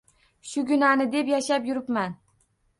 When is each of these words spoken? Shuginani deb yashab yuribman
Shuginani 0.51 1.07
deb 1.17 1.31
yashab 1.35 1.71
yuribman 1.71 2.19